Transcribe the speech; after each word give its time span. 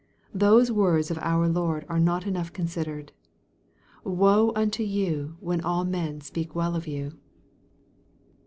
Those 0.33 0.71
words 0.71 1.11
of 1.11 1.19
our 1.19 1.47
Lord 1.47 1.85
are 1.87 1.99
not 1.99 2.25
enough 2.25 2.51
considered" 2.51 3.11
Woe 4.03 4.51
unto 4.55 4.81
you 4.81 5.37
when 5.39 5.61
all 5.61 5.85
men 5.85 6.21
speak 6.21 6.55
well 6.55 6.75
of 6.75 6.87
you." 6.87 7.19